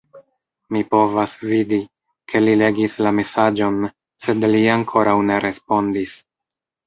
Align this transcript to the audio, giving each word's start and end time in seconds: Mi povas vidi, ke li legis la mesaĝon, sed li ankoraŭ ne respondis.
Mi 0.75 0.79
povas 0.93 1.33
vidi, 1.49 1.77
ke 2.31 2.41
li 2.45 2.55
legis 2.61 2.95
la 3.07 3.11
mesaĝon, 3.17 3.77
sed 4.25 4.49
li 4.55 4.63
ankoraŭ 4.77 5.15
ne 5.27 5.37
respondis. 5.45 6.17